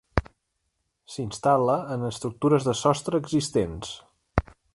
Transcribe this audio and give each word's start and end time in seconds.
S'instal·la 1.15 1.75
en 1.97 2.07
estructures 2.09 2.67
de 2.71 2.75
sostre 2.81 3.23
existents. 3.25 3.95